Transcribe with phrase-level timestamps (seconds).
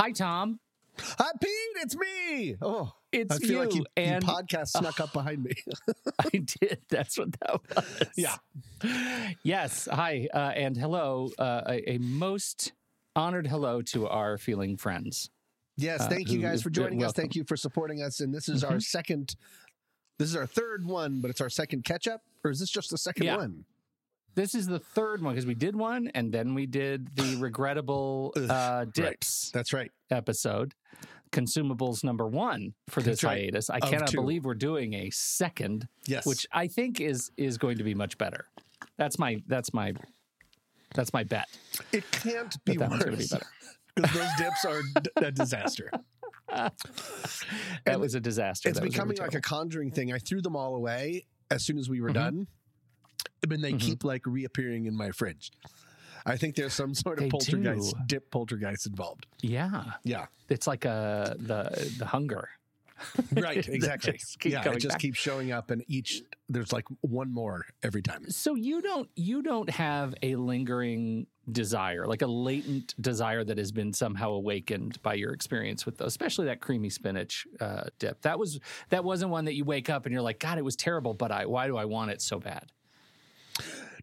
[0.00, 0.58] Hi, Tom.
[0.98, 1.50] Hi, Pete.
[1.82, 2.56] It's me.
[2.62, 5.52] Oh, It's I feel like you, you, and- you podcast snuck up behind me.
[6.18, 6.78] I did.
[6.88, 8.02] That's what that was.
[8.16, 8.36] Yeah.
[9.42, 9.88] Yes.
[9.92, 11.30] Hi, uh, and hello.
[11.38, 12.72] Uh, a, a most
[13.14, 15.28] honored hello to our feeling friends.
[15.76, 17.12] Yes, Uh, thank you guys for uh, joining us.
[17.12, 18.20] Thank you for supporting us.
[18.20, 18.82] And this is our Mhm.
[18.82, 19.36] second.
[20.18, 22.88] This is our third one, but it's our second catch up, or is this just
[22.90, 23.36] the second Yeah.
[23.36, 23.66] one?
[24.34, 28.32] This is the third one because we did one, and then we did the regrettable
[28.36, 29.90] uh, dips That's right.
[30.10, 30.74] episode.
[31.32, 33.42] Consumables number one for this right.
[33.42, 33.70] hiatus.
[33.70, 34.16] I Of cannot two.
[34.16, 36.26] believe we're doing a second, Yes.
[36.26, 38.46] which I think is is going to be much better.
[38.96, 39.92] That's my that's my
[40.94, 41.46] that's my bet.
[41.92, 43.46] it can't be that be worse better.
[43.94, 45.90] because those dips are d- a disaster.
[46.52, 46.72] That
[47.86, 48.68] And was a disaster.
[48.68, 50.12] it's That was really becoming like a conjuring thing.
[50.12, 52.14] I threw them all away as soon as we were Mhm.
[52.14, 52.46] done,
[53.48, 53.80] but they Mhm.
[53.80, 55.50] keep like reappearing in my fridge.
[56.26, 58.02] I think there's some sort of They poltergeist, do.
[58.06, 59.26] dip poltergeist involved.
[59.40, 59.92] yeah.
[60.04, 62.48] Yeah, It's like a the the hunger.
[63.32, 64.20] right, exactly.
[64.44, 65.00] yeah, it just back.
[65.00, 68.28] keeps showing up, and each there's like one more every time.
[68.30, 73.72] So you don't you don't have a lingering desire, like a latent desire that has
[73.72, 78.20] been somehow awakened by your experience with those, especially that creamy spinach uh, dip.
[78.20, 80.76] That was that wasn't one that you wake up and you're like, God, it was
[80.76, 82.70] terrible, but I why do I want it so bad?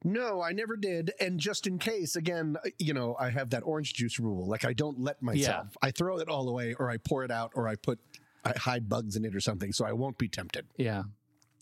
[0.08, 1.12] No, I never did.
[1.20, 4.48] And just in case, again, uh, you know, I have that orange juice rule.
[4.48, 5.68] Like I don't let myself.
[5.72, 5.88] Yeah.
[5.88, 8.00] I throw it all away, or I pour it out, or I put
[8.46, 10.66] I hide bugs in it or something, so I won't be tempted.
[10.78, 11.04] Yeah.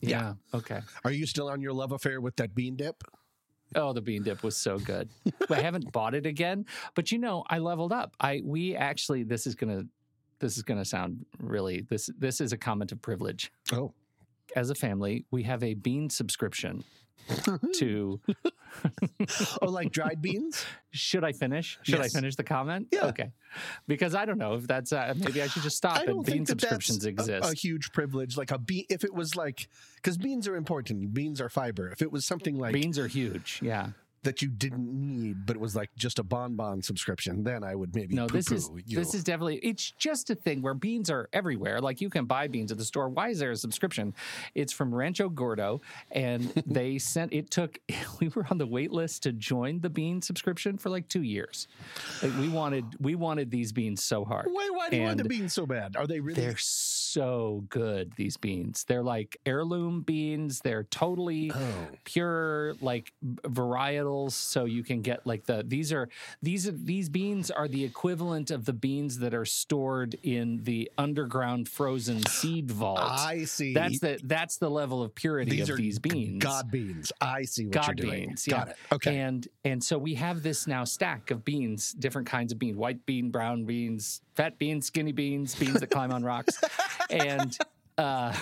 [0.01, 0.09] Yeah.
[0.09, 0.33] Yeah.
[0.53, 0.81] Okay.
[1.03, 3.03] Are you still on your love affair with that bean dip?
[3.73, 5.09] Oh, the bean dip was so good.
[5.49, 8.15] I haven't bought it again, but you know, I leveled up.
[8.19, 9.85] I we actually this is gonna
[10.39, 13.51] this is gonna sound really this this is a comment of privilege.
[13.73, 13.93] Oh,
[14.55, 16.83] As a family, we have a bean subscription
[17.77, 18.19] to
[19.61, 20.65] oh, like dried beans?
[20.91, 21.79] Should I finish?
[21.83, 22.13] Should Yes.
[22.15, 22.87] I finish the comment?
[22.91, 23.05] Yeah.
[23.07, 23.31] Okay.
[23.87, 26.25] Because I don't know if that's uh, maybe I should just stop I and don't
[26.25, 27.53] bean think that subscriptions that's a- exist.
[27.53, 28.85] A, huge privilege, like a bean.
[28.89, 31.13] If it was like, because beans are important.
[31.13, 31.89] Beans are fiber.
[31.89, 33.59] If it was something like Beans are huge.
[33.63, 33.89] Yeah.
[34.25, 37.95] That you didn't need, but it was like just a bonbon subscription, then I would
[37.95, 38.97] maybe No, this is you.
[38.97, 41.79] this is definitely it's just a thing where beans are everywhere.
[41.79, 43.07] Like you can buy beans at the store.
[43.09, 44.13] Why is there a subscription?
[44.53, 45.81] It's from Rancho Gordo,
[46.11, 47.79] and they sent it took.
[48.19, 51.67] We were on the wait list to join the bean subscription for like two years.
[52.23, 54.47] Like we wanted we wanted these beans so hard.
[54.49, 54.69] Why?
[54.71, 55.95] Why do you want the beans so bad?
[55.95, 56.41] Are they really?
[56.41, 58.13] They're so good.
[58.15, 58.83] These beans.
[58.87, 60.61] They're like heirloom beans.
[60.61, 66.09] They're totally oh, pure like varietals so you can get like the these are
[66.41, 70.91] these are these beans are the equivalent of the beans that are stored in the
[70.97, 73.73] underground frozen seed vault I see.
[73.73, 77.11] that's the that's the level of purity These of these beans God beans.
[77.21, 78.27] I see what God you're doing.
[78.29, 78.71] beans, Got yeah.
[78.71, 78.77] it.
[78.93, 79.19] Okay.
[79.19, 83.05] and and so we have this now stack of beans different kinds of beans white
[83.05, 86.61] bean brown beans fat beans skinny beans beans that climb on rocks
[87.09, 87.57] and
[87.97, 88.33] uh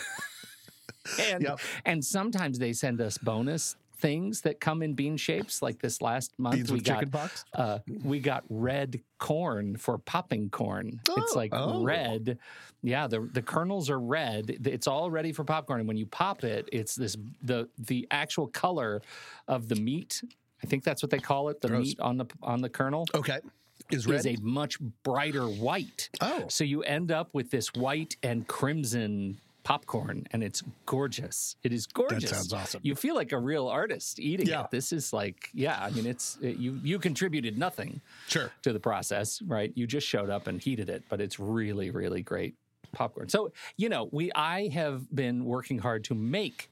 [1.20, 1.60] and Yep.
[1.86, 6.32] and sometimes they send us bonus things that come in bean shapes like this last
[6.38, 7.06] month beans we got
[7.54, 11.00] uh, we got red corn for popping corn.
[11.18, 11.84] it's Oh, like oh.
[11.84, 12.38] red.
[12.82, 14.50] Yeah, the the kernels are red.
[14.66, 15.80] It's all ready for popcorn.
[15.80, 19.02] And when you pop it, it's this the the actual color
[19.48, 20.22] of the meat.
[20.62, 21.62] I think that's what they call it.
[21.62, 21.86] The Gross.
[21.86, 23.40] meat on the on the kernel Okay.
[23.92, 26.10] Is is a much brighter white.
[26.22, 31.56] oh, So you end up with this white and crimson popcorn, and it's gorgeous.
[31.64, 32.24] It is gorgeous.
[32.30, 32.82] That sounds awesome.
[32.84, 34.64] You feel like a real artist eating Yeah.
[34.66, 34.72] it.
[34.72, 35.80] This is like, yeah.
[35.82, 36.80] I mean, it's it, you.
[36.84, 38.52] You contributed nothing sure.
[38.64, 39.72] to the process, right?
[39.76, 42.56] You just showed up and heated it, but it's really, really great
[42.92, 43.30] popcorn.
[43.30, 46.70] So you know, we I have been working hard to make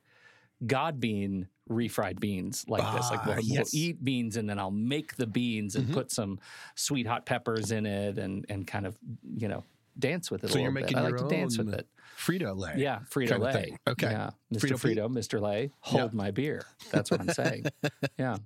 [0.66, 3.10] God bean refried beans like this.
[3.10, 3.72] Like Ah, we'll, yes.
[3.74, 5.94] we'll eat beans and then I'll make the beans and Mhm.
[5.94, 6.40] put some
[6.76, 8.98] sweet hot peppers in it and and kind of
[9.36, 9.64] you know
[9.98, 10.50] dance with it.
[10.52, 11.06] So a you're little making bit.
[11.06, 11.88] I your like to dance with it.
[12.18, 12.76] Frito Lay.
[12.78, 13.78] Yeah, Frito Lay.
[13.88, 14.10] Okay.
[14.12, 14.72] Yeah, Mr.
[14.74, 14.96] Frito.
[14.96, 15.42] Frito, Mr.
[15.42, 16.66] Lay, hold my beer.
[16.92, 17.66] That's what I'm saying.
[18.20, 18.38] yeah.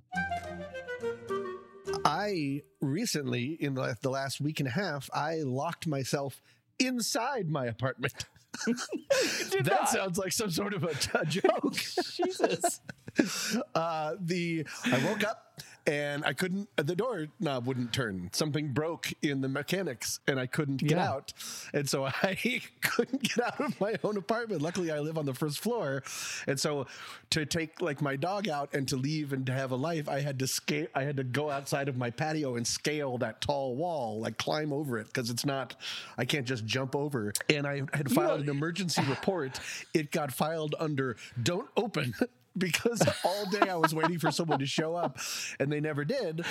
[2.04, 6.40] I recently, in the last week and a half, I locked myself
[6.78, 8.26] inside my apartment.
[8.66, 9.88] that not.
[9.88, 11.74] sounds like some sort of a, a joke.
[11.74, 12.80] Jesus.
[13.74, 16.68] uh, the I woke up and I couldn't.
[16.76, 18.30] The door knob wouldn't turn.
[18.32, 21.08] Something broke in the mechanics, and I couldn't get Yeah.
[21.10, 21.32] out.
[21.72, 24.62] And so I couldn't get out of my own apartment.
[24.62, 26.02] Luckily, I live on the first floor,
[26.46, 26.86] and so
[27.30, 30.20] to take like my dog out and to leave and to have a life, I
[30.20, 30.86] had to scale.
[30.94, 34.72] I had to go outside of my patio and scale that tall wall, like climb
[34.72, 35.76] over it because it's not.
[36.18, 37.32] I can't just jump over.
[37.48, 39.60] And I had filed an emergency report.
[39.94, 42.14] It got filed under "Don't open."
[42.58, 45.18] because all day I was waiting for someone to show up
[45.60, 46.44] and they never did.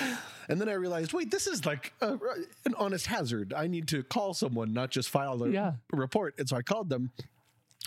[0.48, 2.12] And then I realized, wait, this is like a,
[2.64, 3.52] an honest hazard.
[3.54, 5.72] I need to call someone, not just file a Yeah.
[5.92, 6.34] report.
[6.38, 7.10] And so I called them.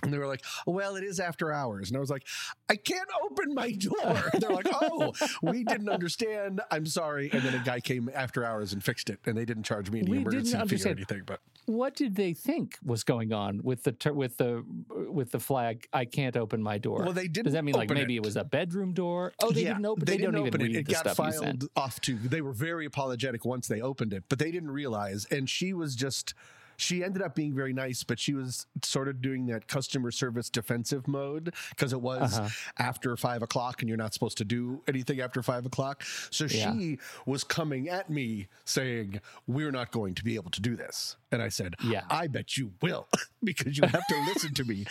[0.04, 1.90] And they were like, well, it is after hours.
[1.90, 2.25] And I was like,
[2.69, 4.30] I can't open my door.
[4.40, 6.62] They're like, oh, we didn't understand.
[6.72, 7.30] I'm sorry.
[7.34, 9.19] And then a guy came after hours and fixed it.
[9.25, 11.22] And they didn't charge me any We didn't emergency fee or anything.
[11.25, 14.63] But What did they think was going on with the ter- with the
[15.10, 15.86] with the flag?
[15.92, 17.04] I can't open my door.
[17.04, 18.19] Well, they Does didn't Does that mean like maybe it.
[18.19, 18.25] it.
[18.25, 19.34] was a bedroom door?
[19.44, 20.06] Oh, they Yeah, didn't open.
[20.06, 20.69] They, They, didn't don't open even it.
[20.69, 21.44] read It the got stuff you sent.
[21.44, 22.16] filed off to.
[22.16, 25.25] They were very apologetic once they opened it, but they didn't realize.
[25.30, 26.34] And she was just.
[26.80, 30.50] She ended up being very nice, but she was sort of doing that customer service
[30.50, 32.50] defensive mode because it was Uh-huh.
[32.78, 36.04] after five o'clock and you're not supposed to do anything after five o'clock.
[36.31, 36.74] So Yeah.
[36.74, 41.18] she was coming at me saying, We're not going to be able to do this.
[41.31, 42.04] And I said, Yeah.
[42.10, 43.08] I bet you will
[43.44, 44.86] because you have to listen to me.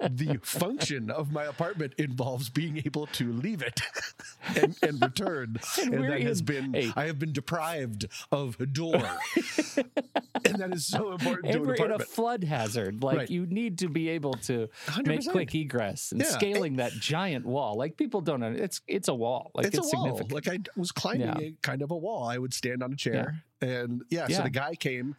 [0.00, 3.80] The function of my apartment involves being able to leave it
[4.60, 5.58] and, and return.
[5.80, 8.96] And And, that has in been, a- I have been deprived of a door.
[9.76, 13.02] and that is so important to And an we're in a flood hazard.
[13.02, 13.30] Like Right.
[13.30, 14.68] you need to be able to
[15.04, 15.30] make 100%.
[15.30, 16.26] quick egress and Yeah.
[16.28, 17.76] scaling that giant wall.
[17.76, 18.52] Like people don't know.
[18.52, 19.50] It's it's a wall.
[19.54, 20.20] Like it's, it's, a wall.
[20.30, 21.38] Like I was climbing Yeah.
[21.38, 22.24] a kind of a wall.
[22.28, 24.28] I would stand on a chair, and yeah.
[24.28, 25.16] So the guy came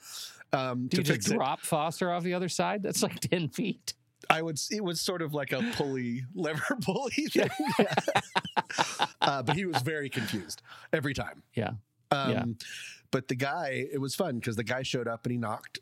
[0.54, 1.36] um, Do to you just fix it.
[1.36, 2.84] drop Foster off the other side?
[2.84, 3.94] That's like ten feet.
[4.30, 4.60] I would.
[4.70, 7.50] It was sort of like a pulley, lever pulley thing.
[9.22, 10.62] uh, but he was very confused
[10.94, 11.44] every time.
[11.56, 11.72] Yeah.
[12.12, 12.44] Um, Yeah.
[13.12, 15.80] But the guy, it was fun because the guy showed up and he knocked,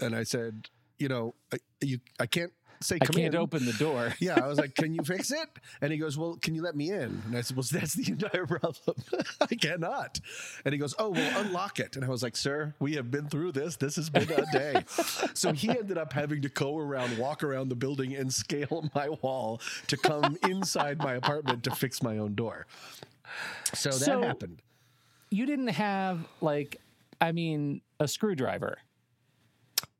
[0.00, 2.52] and I said, you know, I, you, I can't
[2.82, 3.36] say I can't in.
[3.36, 4.14] open the door.
[4.20, 5.48] Yeah, I was like, "Can you fix it?"
[5.80, 8.10] And he goes, "Well, can you let me in?" And I said, "Well, that's the
[8.12, 8.96] entire problem.
[9.40, 10.20] I cannot."
[10.64, 13.28] And he goes, "Oh, well, unlock it." And I was like, "Sir, we have been
[13.28, 13.76] through this.
[13.76, 14.82] This has been a day."
[15.34, 19.08] so he ended up having to go around, walk around the building, and scale my
[19.08, 22.66] wall to come inside my apartment to fix my own door.
[23.74, 24.62] So that So- happened.
[25.30, 26.78] You didn't have like,
[27.20, 28.76] I mean, a screwdriver.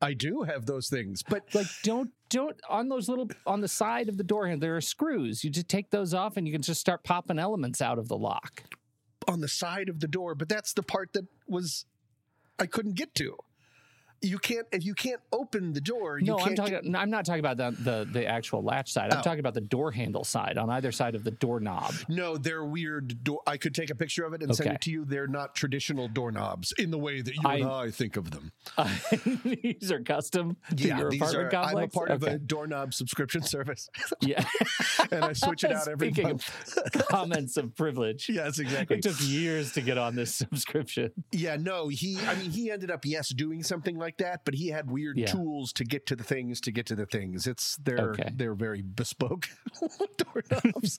[0.02, 4.08] I do have those things, but Like, don't don't on those little on the side
[4.08, 4.60] of the door handle.
[4.60, 5.44] There are screws.
[5.44, 8.16] You just take those off, and you can just start popping elements out of the
[8.16, 8.64] lock.
[9.28, 11.86] on the side of the door, but that's the part that was
[12.58, 13.36] I couldn't get to.
[14.22, 16.18] You can't if you can't open the door.
[16.18, 16.94] You no, I'm talking.
[16.94, 19.12] I'm not talking about the, the the actual latch side.
[19.12, 19.22] I'm Oh.
[19.22, 21.92] talking about the door handle side on either side of the doorknob.
[22.08, 23.22] no, they're weird.
[23.24, 23.42] Door.
[23.46, 25.04] I could take a picture of it and send it to you.
[25.04, 28.52] They're not traditional doorknobs in the way that you and I- I think of them.
[29.44, 31.40] these are custom to your these are.
[31.42, 31.94] I'm a complex.
[31.94, 33.88] part of a doorknob subscription service,
[34.20, 34.44] yeah.
[35.10, 36.76] and I switch it out every Speaking month.
[36.94, 38.28] of comments of privilege.
[38.28, 38.98] yes, exactly.
[38.98, 41.10] It took years to get on this subscription.
[41.32, 42.18] Yeah, no, he.
[42.26, 45.26] I mean, he ended up yes doing something like that, but he had weird Yeah.
[45.26, 47.46] tools to get to the things to get to the things.
[47.46, 48.30] It's they're Okay.
[48.34, 49.48] they're very bespoke
[50.16, 50.98] doorknobs.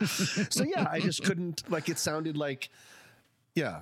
[0.54, 1.90] so yeah, I just couldn't like.
[1.90, 2.70] It sounded like,
[3.56, 3.82] yeah,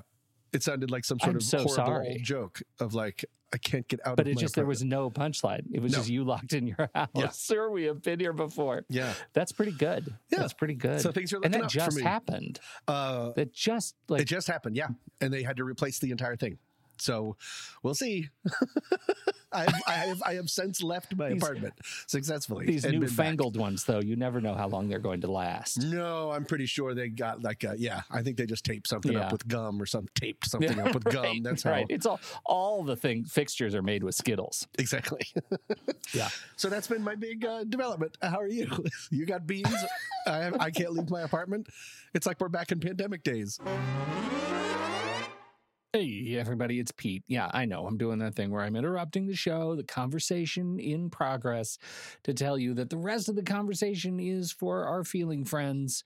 [0.54, 2.20] it sounded like some sort I'm of so horrible sorry.
[2.22, 4.16] joke of like I can't get out.
[4.16, 5.66] But of it just there was no punchline.
[5.74, 5.98] It was No.
[6.00, 7.10] just you locked in your house.
[7.14, 7.30] Yeah.
[7.30, 8.86] Sir, we have been here before.
[8.90, 9.14] yeah.
[9.34, 10.14] That's pretty good.
[10.30, 10.40] Yeah.
[10.40, 11.02] That's pretty good.
[11.02, 12.60] So things are and that just happened.
[12.88, 14.88] Uh, That just like it just happened, yeah,
[15.20, 16.60] and they had to replace the entire thing.
[17.02, 17.36] So
[17.84, 18.30] we'll see.
[19.54, 21.74] I, have, I have I have since left my These- apartment
[22.08, 22.66] successfully.
[22.68, 25.82] these newfangled ones, though, you never know how long they're going to last.
[25.84, 28.02] No, I'm pretty sure they got like a, yeah.
[28.10, 29.26] I think they just taped something Yeah.
[29.26, 30.10] up with gum or something.
[30.16, 31.24] Taped something up with gum.
[31.24, 31.86] Right, That's how right.
[31.90, 34.68] It's all all the thing fixtures are made with Skittles.
[34.80, 35.22] exactly.
[36.14, 36.28] Yeah.
[36.58, 38.18] so that's been my big uh, development.
[38.22, 38.68] How are you?
[39.12, 39.74] You got beans?
[40.28, 41.68] I I can't leave my apartment.
[42.14, 43.60] It's like we're back in pandemic days.
[45.94, 47.22] Hey, everybody, it's Pete.
[47.28, 47.86] Yeah, I know.
[47.86, 51.78] I'm doing that thing where I'm interrupting the show, the conversation in progress,
[52.24, 56.06] to tell you that the rest of the conversation is for our feeling friends,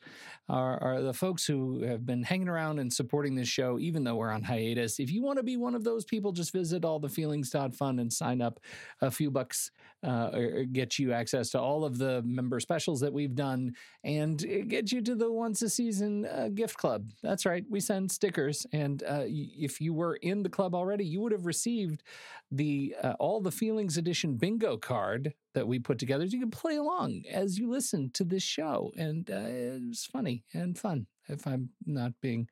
[0.49, 4.15] our, our the folks who have been hanging around and supporting this show, even though
[4.15, 4.99] we're on hiatus.
[4.99, 8.59] If you want to be one of those people, just visit allthefeelings.fun and sign up
[9.01, 9.69] a few bucks,
[10.03, 13.73] uh, or or get you access to all of the member specials that we've done
[14.03, 17.09] and uh, get you to the once a season uh, gift club.
[17.23, 17.63] That's right.
[17.69, 18.65] We send stickers.
[18.71, 22.01] And uh, y- if you were in the club already, you would have received
[22.49, 26.23] the uh, All the Feelings Edition bingo card that we put together.
[26.23, 28.93] You can play along as you listen to this show.
[28.95, 32.47] And uh, was funny and fun if I'm not being,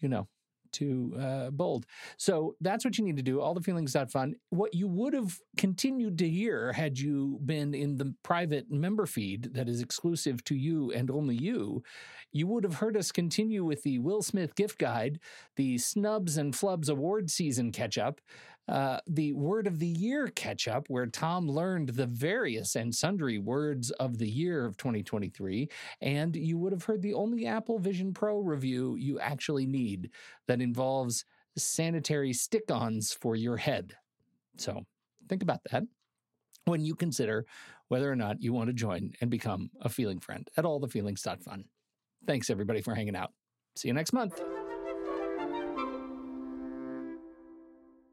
[0.00, 0.26] you know,
[0.72, 1.86] too uh, bold.
[2.16, 3.40] So that's what you need to do.
[3.40, 3.96] All the feelings.
[4.10, 4.36] Fun.
[4.50, 9.54] What you would have continued to hear had you been in the private member feed
[9.54, 11.82] that is exclusive to you and only you,
[12.32, 15.18] you would have heard us continue with the Will Smith gift guide,
[15.56, 18.20] the Snubs and Flubs award season catch up.
[18.68, 23.38] Uh, the word of the year catch up, where Tom learned the various and sundry
[23.38, 25.68] words of the year of 2023.
[26.02, 30.10] And you would have heard the only Apple Vision Pro review you actually need
[30.46, 31.24] that involves
[31.56, 33.94] sanitary stick ons for your head.
[34.58, 34.84] So
[35.28, 35.84] think about that
[36.64, 37.46] when you consider
[37.88, 41.64] whether or not you want to join and become a feeling friend at allthefeelings.fun.
[42.26, 43.32] Thanks, everybody, for hanging out.
[43.76, 44.40] See you next month.